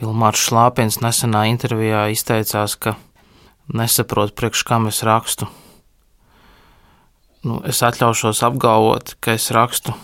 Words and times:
Ilmārs 0.00 0.40
Šlāpins 0.48 1.00
nesenā 1.04 1.44
intervijā 1.50 2.06
izteicās, 2.12 2.76
ka 2.80 2.94
nesaprot, 3.68 4.32
priekš 4.36 4.64
kam 4.68 4.88
es 4.88 5.02
rakstu. 5.06 5.48
Nu, 7.44 7.60
es 7.68 7.80
atļaušos 7.84 8.42
apgalvot, 8.44 9.14
ka 9.20 9.36
es 9.36 9.50
rakstu 9.52 9.94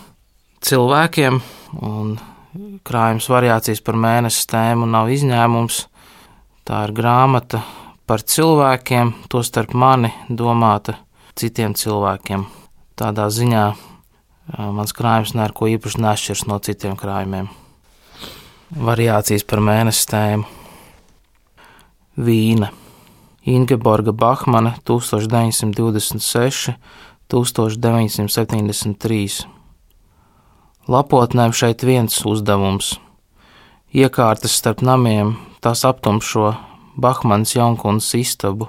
cilvēkiem, 0.65 1.41
un 1.85 2.15
krājums 2.87 3.27
variācijas 3.29 3.83
par 3.85 3.97
mēnesi 3.99 4.47
tēmu 4.49 4.87
nav 4.89 5.11
izņēmums. 5.13 5.83
Tā 6.67 6.81
ir 6.87 6.93
grāmata 6.97 7.61
par 8.09 8.23
cilvēkiem, 8.23 9.13
tostarp 9.31 9.75
mani 9.77 10.11
domāta 10.29 10.97
citiem 11.37 11.75
cilvēkiem. 11.77 12.47
Tādā 12.97 13.29
ziņā 13.31 13.67
mans 14.73 14.95
krājums 14.95 15.35
neko 15.37 15.69
īpaši 15.75 16.03
nešķirs 16.03 16.45
no 16.49 16.59
citiem 16.63 16.97
krājumiem. 16.99 17.49
Variācijas 18.67 19.45
par 19.47 19.61
mēnesi 19.63 20.01
tēmu. 20.11 20.43
Vīna. 22.19 22.67
Ingeborga 23.47 24.11
Bahmane 24.11 24.73
1926, 24.83 26.75
1973. 27.31 29.47
Lapotnēm 30.91 31.55
šeit 31.55 31.87
viens 31.87 32.19
uzdevums. 32.27 32.99
Iekārtas 33.95 34.59
starp 34.59 34.83
namiem, 34.83 35.37
tās 35.63 35.87
aptumšo 35.87 36.51
Bahmanas 36.99 37.55
jaunkundas 37.55 38.11
istabu 38.19 38.67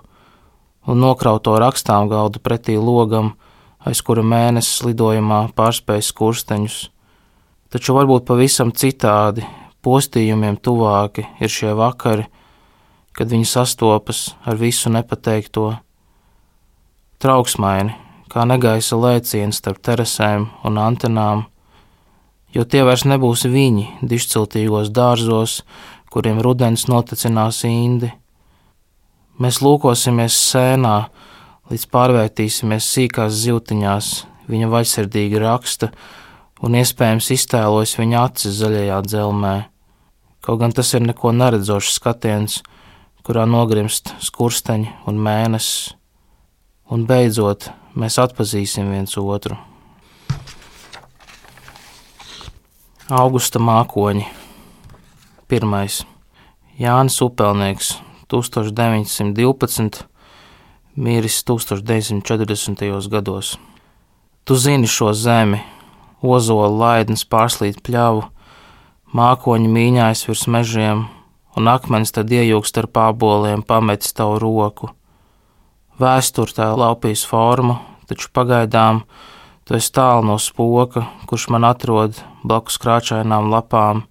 un 0.86 1.02
nokrauto 1.02 1.58
rakstām 1.58 2.06
galdu 2.06 2.38
pretī 2.38 2.78
logam, 2.78 3.34
aiz 3.82 3.98
kura 4.06 4.22
mēnesis 4.22 4.78
lidojumā 4.86 5.48
pārspēj 5.58 6.06
skursteņus. 6.06 6.84
Taču 7.74 7.98
varbūt 7.98 8.30
pavisam 8.30 8.70
citādi, 8.70 9.42
postījumiem 9.84 10.58
tuvāki 10.60 11.26
ir 11.40 11.52
šie 11.52 11.74
vakari, 11.78 12.26
kad 13.18 13.30
viņi 13.30 13.48
sastopas 13.50 14.28
ar 14.46 14.58
visu 14.60 14.90
nepateikto. 14.94 15.72
Trauksmaini, 17.18 17.96
kā 18.30 18.44
negaisa 18.46 18.98
lēciens 18.98 19.58
starp 19.58 19.80
terasēm 19.82 20.46
un 20.68 20.78
antenām, 20.78 21.46
jo 22.54 22.64
tie 22.64 22.84
vairs 22.86 23.02
nebūs 23.08 23.46
viņi 23.50 23.88
dišciltīgos 24.06 24.92
dārzos, 24.94 25.62
kuriem 26.12 26.38
rudens 26.44 26.86
notecinās 26.88 27.64
indi. 27.68 28.12
Mēs 29.38 29.60
lūkosimies 29.62 30.36
sēnā, 30.50 30.96
līdz 31.70 31.88
pārvērtīsimies 31.92 32.86
sīkās 32.94 33.34
ziltiņās, 33.42 34.12
viņa 34.48 34.70
vaļsirdīgi 34.72 35.42
raksta, 35.42 35.90
un 36.64 36.78
iespējams 36.78 37.30
iztēlojas 37.34 37.98
viņa 37.98 38.22
acis 38.24 38.56
zaļajā 38.62 39.02
dzelmē. 39.06 39.56
Kaut 40.40 40.60
gan 40.60 40.72
tas 40.72 40.92
ir 40.94 41.02
neko 41.04 41.32
neredzošs 41.34 41.96
skatiens, 41.98 42.60
kurā 43.26 43.44
nogrimst 43.48 44.14
skursteņi 44.24 44.92
un 45.10 45.18
mēnesis, 45.20 45.94
un 46.88 47.04
beidzot 47.08 47.70
mēs 47.98 48.18
atpazīsim 48.22 48.88
viens 48.92 49.18
otru. 49.18 49.58
Augusta 53.08 53.60
mākoņi. 53.60 54.26
Pirmais 55.48 56.02
Jānis 56.78 57.16
Upelnieks 57.24 57.94
1912, 58.28 60.04
miris 60.94 61.44
1940. 61.44 63.08
gados. 63.08 63.56
Tu 64.44 64.54
zini 64.54 64.86
šo 64.86 65.12
zemi, 65.12 65.62
ozola 66.22 66.68
laidnes 66.68 67.24
pārslīt 67.24 67.80
pļavu, 67.82 68.28
mākoņi 69.14 69.68
mīņājas 69.72 70.26
virs 70.28 70.46
mežiem, 70.46 71.06
un 71.56 71.68
akmens 71.68 72.12
tad 72.12 72.30
iejūgst 72.32 72.82
ar 72.82 72.86
pāboliem 72.86 73.62
pametis 73.62 74.12
tavu 74.12 74.38
roku. 74.42 74.92
Vēstur 75.98 76.52
tā 76.54 76.70
laupīs 76.78 77.24
formu, 77.26 77.78
taču 78.06 78.30
pagaidām 78.32 79.04
Tu 79.68 79.76
esi 79.76 79.90
tālu 79.92 80.24
no 80.24 80.38
spoka, 80.40 81.02
kurš 81.28 81.50
man 81.52 81.66
atrod 81.68 82.16
blakus 82.40 82.78
krāšņām 82.80 83.50
lapām, 83.52 84.06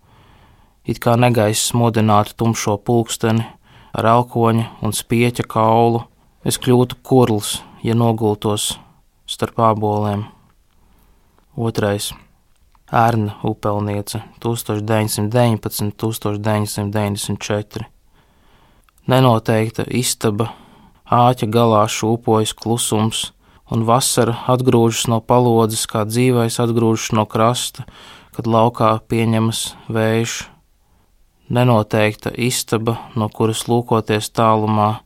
it 0.86 1.02
kā 1.02 1.16
negaisa 1.18 1.72
smodinātu 1.72 2.36
tumšo 2.38 2.76
pulksteni 2.86 3.42
ar 3.98 4.10
elkoņa 4.12 4.68
un 4.86 4.94
spieķa 4.94 5.48
kaulu. 5.50 6.04
Es 6.46 6.62
kļūtu 6.62 7.02
kurls, 7.02 7.64
ja 7.82 7.98
nogultos 7.98 8.78
starp 9.26 9.58
aboliem. 9.58 10.28
Otrais- 11.58 12.14
Ērna 12.92 13.32
upelniece 13.44 14.22
1919, 14.40 15.92
1994. 15.92 17.86
Nenoteikta 19.08 19.84
istaba, 19.92 20.48
āķa 21.04 21.48
galā 21.52 21.82
šūpojas 21.92 22.54
klusums 22.56 23.34
un 23.72 23.84
vasara 23.88 24.38
atgrūžas 24.48 25.08
no 25.12 25.20
palodzes, 25.20 25.84
kā 25.84 26.06
dzīvais 26.08 26.60
atgrūžas 26.64 27.12
no 27.16 27.26
krasta, 27.28 27.84
kad 28.32 28.48
laukā 28.48 29.00
pieņemas 29.12 29.76
vējš. 29.92 30.48
Nenoteikta 31.52 32.32
istaba, 32.36 32.98
no 33.16 33.28
kuras 33.28 33.66
lūkoties 33.68 34.32
tālumā, 34.32 35.02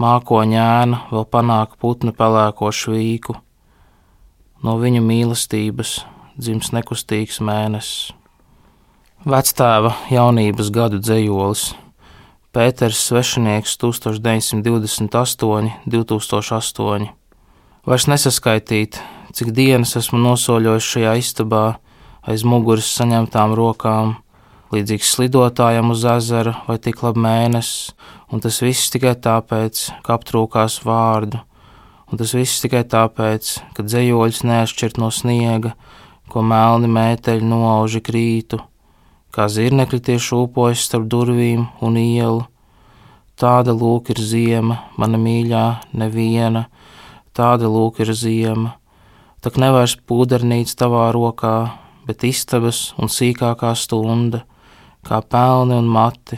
mākoņēna 0.00 1.02
vēl 1.12 1.28
panāk 1.28 1.76
putnu 1.80 2.16
pelēko 2.16 2.72
švīku. 2.72 3.36
No 4.64 4.76
viņa 4.80 5.00
mīlestības 5.04 5.94
dzims 6.40 6.72
nekustīgs 6.74 7.38
mēnesis. 7.44 8.10
Vectēva 9.28 9.94
jaunības 10.08 10.72
gadu 10.72 10.98
dzējolis 11.04 11.70
Pēters 12.56 13.04
Svešinieks 13.06 13.76
1928, 13.78 15.72
2008 15.86 17.10
Vairs 17.88 18.04
nesaskaitīt, 18.10 18.98
cik 19.32 19.54
dienas 19.56 19.94
esmu 19.96 20.18
nosoļojis 20.20 20.84
šajā 20.84 21.12
istabā 21.16 21.62
aiz 22.28 22.42
muguras 22.44 22.90
saņemtām 22.92 23.54
rokām, 23.56 24.18
līdzīgs 24.74 25.14
slidotājam 25.14 25.94
uz 25.94 26.04
ezera 26.04 26.58
vai 26.66 26.76
tik 26.76 27.00
labi 27.00 27.22
mēnesis, 27.24 27.94
un 28.28 28.44
tas 28.44 28.60
viss 28.60 28.92
tikai 28.92 29.14
tāpēc, 29.24 29.86
ka 30.04 30.18
aptrūkās 30.18 30.76
vārdu, 30.84 31.40
un 32.12 32.20
tas 32.20 32.36
viss 32.36 32.60
tikai 32.60 32.84
tāpēc, 32.84 33.56
ka 33.72 33.86
dzējoļs 33.88 34.44
neatšķirt 34.50 35.00
no 35.00 35.08
sniega, 35.08 35.72
ko 36.30 36.42
melni 36.46 36.88
mēteļi 36.90 37.46
noauži 37.46 38.00
krītu, 38.06 38.60
kā 39.34 39.46
zirnekļi 39.50 40.00
tieši 40.08 40.36
ūpojas 40.38 40.86
starp 40.86 41.08
durvīm 41.10 41.66
un 41.84 41.98
ielu. 42.00 42.46
Tāda 43.40 43.72
lūk 43.72 44.10
ir 44.12 44.20
ziema, 44.20 44.76
mana 45.00 45.18
mīļā, 45.20 45.64
neviena, 45.96 46.66
tāda 47.32 47.70
lūk 47.72 48.02
ir 48.04 48.12
ziema. 48.12 48.76
Tak 49.40 49.56
nevairs 49.56 49.96
pūdernīts 50.04 50.76
tavā 50.76 51.06
rokā, 51.16 51.54
bet 52.04 52.26
istabas 52.28 52.90
un 53.00 53.08
sīkākā 53.08 53.72
stunda, 53.78 54.42
kā 55.06 55.22
pelni 55.24 55.78
un 55.80 55.88
mati, 55.88 56.36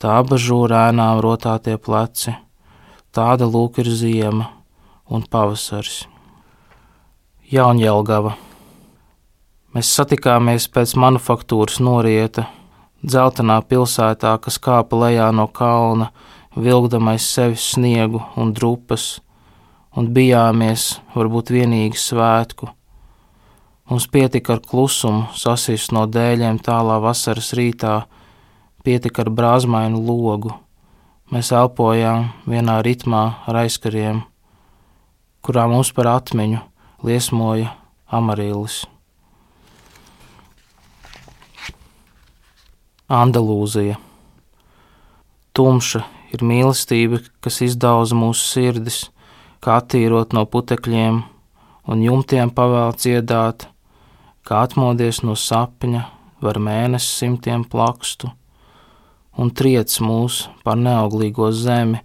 tā 0.00 0.16
abažūrēnām 0.22 1.20
rotātie 1.20 1.76
pleci. 1.76 2.32
Tāda 3.12 3.44
lūk 3.44 3.82
ir 3.84 3.92
ziema 3.92 4.48
un 5.12 5.24
pavasars. 5.28 6.06
Jaunjēlgava. 7.52 8.47
Mēs 9.76 9.90
satikāmies 9.92 10.64
pēc 10.72 10.94
manufaktūras 10.96 11.76
norieta, 11.84 12.46
dzeltenā 13.04 13.58
pilsētā, 13.68 14.38
kas 14.40 14.56
kāpa 14.56 14.96
lejā 14.96 15.28
no 15.36 15.44
kalna, 15.52 16.08
vilkdamais 16.56 17.26
sevis 17.28 17.66
sniegu 17.74 18.22
un 18.40 18.54
drupas 18.56 19.18
un 19.98 20.08
bijāmies 20.14 20.94
varbūt 21.12 21.52
vienīgi 21.52 22.00
svētku. 22.00 22.70
Mums 23.88 24.08
pietika 24.12 24.56
ar 24.56 24.64
klusumu, 24.64 25.28
sasist 25.36 25.92
no 25.96 26.06
dēļiem 26.08 26.58
tālā 26.64 26.98
vasaras 27.04 27.54
rītā, 27.56 28.02
pietika 28.84 29.24
ar 29.24 29.32
brāzmainu 29.32 30.00
logu. 30.04 30.52
Mēs 31.32 31.52
elpojām 31.52 32.30
vienā 32.48 32.80
ritmā 32.84 33.24
ar 33.48 33.64
aizkariem, 33.64 34.22
kurā 35.44 35.68
mums 35.68 35.92
par 35.96 36.14
atmiņu 36.18 36.62
liesmoja 37.04 37.74
amarīlis. 38.08 38.86
Andalūzija. 43.08 43.94
Tumša 45.56 46.02
ir 46.36 46.42
mīlestība, 46.44 47.22
kas 47.40 47.62
izdauza 47.64 48.12
mūsu 48.12 48.42
sirdis, 48.44 48.98
kā 49.64 49.78
attīrot 49.80 50.34
no 50.36 50.42
putekļiem 50.44 51.22
un 51.88 52.02
jumtiem 52.04 52.52
pavēl 52.52 52.92
dziedāt, 53.00 53.64
kā 54.44 54.60
atmodies 54.66 55.22
no 55.24 55.38
sapņa, 55.40 56.02
var 56.44 56.60
mēnesi 56.60 57.08
simtiem 57.22 57.64
plakstu, 57.64 58.28
un 59.40 59.54
triec 59.56 59.96
mūs 60.04 60.42
par 60.60 60.76
neauglīgo 60.76 61.48
zemi, 61.56 62.02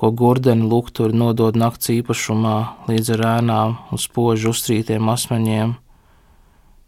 ko 0.00 0.14
gurdeni 0.16 0.64
lukturi 0.64 1.12
nodod 1.12 1.60
nakts 1.60 1.92
īpašumā 1.92 2.56
līdz 2.88 3.12
ar 3.18 3.26
ēnām 3.34 3.76
un 3.92 4.00
spoži 4.00 4.48
uztrītiem 4.48 5.12
asmeņiem. 5.12 5.76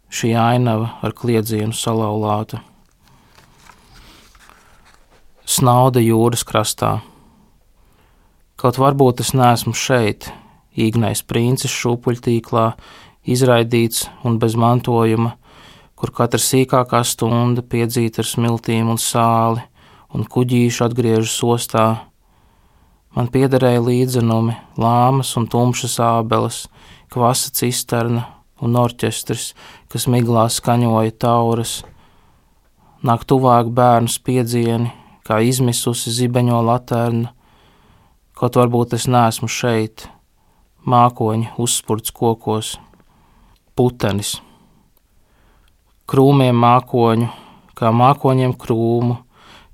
Šī 0.09 0.33
ainava 0.49 0.95
ar 1.05 1.13
kliedzienu 1.13 1.77
salauzāta. 1.77 2.65
Snauda 5.45 6.01
jūras 6.03 6.43
krastā. 6.47 6.99
Kaut 8.61 8.77
varbūt 8.77 9.23
es 9.23 9.31
neesmu 9.33 9.73
šeit, 9.73 10.29
īgnais 10.77 11.23
princis 11.25 11.73
šūpuļtīklā, 11.73 12.65
izraidīts 13.25 14.05
un 14.25 14.37
bez 14.41 14.53
mantojuma, 14.57 15.35
kur 15.97 16.13
katra 16.13 16.41
sīkākā 16.41 17.01
stunda 17.05 17.61
piedzīta 17.61 18.21
ar 18.21 18.29
smiltīm 18.29 18.89
un 18.93 19.01
sāli, 19.01 19.63
un 20.13 20.25
kuģīši 20.25 20.85
atgriežas 20.87 21.35
ostā. 21.45 21.87
Man 23.15 23.27
piederēja 23.33 23.81
līdzenumi, 23.83 24.55
lāmas 24.79 25.33
un 25.37 25.49
tumšas 25.51 25.97
ābeles, 26.05 26.63
kvasa 27.11 27.51
cisterna 27.57 28.27
un 28.61 28.77
orķestris, 28.77 29.51
kas 29.91 30.07
miglā 30.07 30.45
skaņoja 30.53 31.17
tauras. 31.19 31.81
Nāk 33.01 33.25
tuvāk 33.25 33.73
bērnu 33.73 34.11
spiedzieni, 34.11 34.93
kā 35.27 35.41
izmisusi 35.45 36.13
zibeņo 36.15 36.61
laterna, 36.65 37.31
kaut 38.37 38.57
varbūt 38.57 38.95
es 38.97 39.07
neesmu 39.11 39.49
šeit, 39.51 40.07
mākoņi 40.87 41.51
uzspurts 41.61 42.13
kokos, 42.15 42.75
putenis. 43.77 44.39
Krūmiem 46.09 46.57
mākoņu, 46.57 47.27
kā 47.77 47.91
mākoņiem 47.95 48.55
krūmu, 48.59 49.19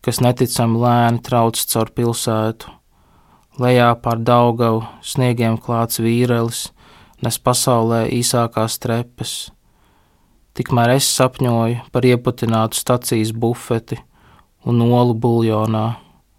kas 0.03 0.21
neticami 0.23 0.81
lēni 0.83 1.23
trauc 1.23 1.59
caur 1.71 1.91
pilsētu. 1.95 2.73
Lejā 3.57 3.89
pār 4.03 4.19
Daugavu 4.21 4.83
sniegiem 5.01 5.57
klāts 5.57 5.97
vīrelis, 6.03 6.67
nes 7.25 7.39
pasaulē 7.41 8.03
īsākās 8.13 8.77
trepes. 8.83 9.37
Tikmēr 10.57 10.97
es 10.97 11.07
sapņoju 11.17 11.87
par 11.93 12.05
ieputinātu 12.05 12.77
stacijas 12.77 13.33
bufeti 13.33 13.97
un 14.67 14.83
olu 14.83 15.15
buljonā, 15.15 15.85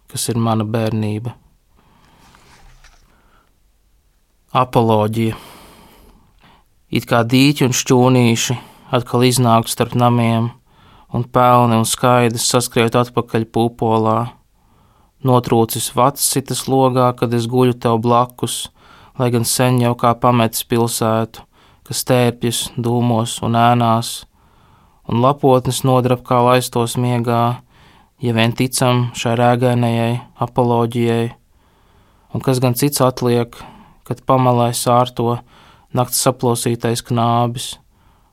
kas 0.09 0.29
ir 0.29 0.37
mana 0.37 0.65
bērnība. 0.65 1.33
Apoloģija. 4.53 5.37
It 6.89 7.05
kā 7.09 7.21
dīķi 7.25 7.67
un 7.67 7.75
šķūnīši 7.77 8.57
atkal 8.93 9.25
iznāktu 9.27 9.73
starp 9.73 9.93
namiem, 9.97 10.49
un 11.13 11.25
pelni 11.25 11.77
un 11.77 11.85
skaidrs 11.85 12.47
saskriet 12.49 12.97
atpakaļ 12.97 13.45
pupolā. 13.53 14.19
Notrūcis 15.25 15.91
vats 15.97 16.25
citas 16.31 16.63
logā, 16.71 17.11
kad 17.17 17.33
es 17.35 17.45
guļu 17.49 17.75
tev 17.81 17.99
blakus, 18.01 18.69
lai 19.19 19.29
gan 19.33 19.45
sen 19.45 19.81
jau 19.83 19.93
kā 19.99 20.13
pametis 20.15 20.63
pilsētu, 20.69 21.43
kas 21.85 22.05
tērpjas 22.07 22.61
dūmos 22.77 23.39
un 23.45 23.57
ēnās, 23.59 24.23
un 25.09 25.21
lapotnes 25.25 25.83
nodrap 25.83 26.23
kā 26.25 26.39
laistos 26.45 26.95
miegā, 26.97 27.59
ja 28.21 28.33
vien 28.35 28.53
ticam 28.55 29.09
šai 29.15 29.35
rēgainajai 29.39 30.13
apoloģijai, 30.43 31.29
un 32.33 32.43
kas 32.45 32.59
gan 32.63 32.75
cits 32.75 33.01
atliek, 33.03 33.55
kad 34.07 34.23
pamalē 34.27 34.71
sārto 34.75 35.37
nakts 35.95 36.21
saplosītais 36.25 37.03
knābis 37.05 37.77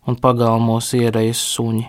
un 0.06 0.18
pagalmos 0.20 0.92
ierējas 0.96 1.42
suņi. 1.54 1.86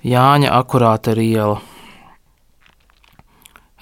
Jāņa 0.00 0.54
akurāta 0.56 1.12
ir 1.12 1.20
iela. 1.26 1.58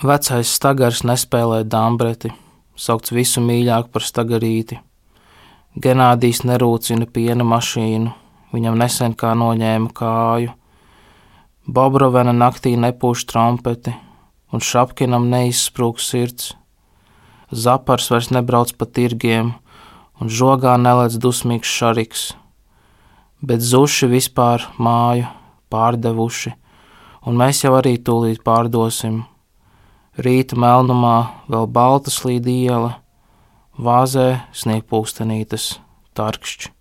Vecais 0.02 0.50
stagars 0.50 1.04
nespēlē 1.06 1.64
dambreti, 1.66 2.32
saukts 2.74 3.14
visu 3.14 3.42
mīļāk 3.42 3.90
par 3.94 4.02
stagarīti. 4.06 4.80
Genādijs 5.78 6.42
nerūcina 6.46 7.06
piena 7.06 7.46
mašīnu, 7.46 8.10
viņam 8.54 8.78
nesen 8.80 9.14
kā 9.18 9.34
noņēma 9.38 9.92
kāju. 9.96 10.54
Bobrovena 11.68 12.32
naktī 12.32 12.74
nepūš 12.80 13.26
trompeti, 13.28 13.92
un 14.52 14.64
Šapkinam 14.64 15.28
neizsprūg 15.32 16.00
sirds. 16.00 16.54
Zapars 17.52 18.08
vairs 18.12 18.30
nebrauc 18.32 18.72
pa 18.76 18.88
tirgiem, 18.88 19.54
un 20.20 20.32
žogā 20.32 20.76
nelec 20.80 21.16
dusmīgs 21.20 21.68
šariks, 21.68 22.22
bet 23.40 23.64
zuši 23.64 24.08
vispār 24.10 24.64
māju 24.76 25.28
pārdevuši, 25.72 26.54
un 27.28 27.36
mēs 27.40 27.64
jau 27.64 27.74
arī 27.78 27.96
tūlīt 28.00 28.44
pārdosim. 28.44 29.22
Rīta 30.18 30.58
melnumā 30.58 31.18
vēl 31.52 31.68
balta 31.70 32.10
slīd 32.10 32.48
iela, 32.50 32.96
vāzē 33.78 34.40
sniegpūkstenītes 34.56 35.76
tarkšķi. 36.18 36.77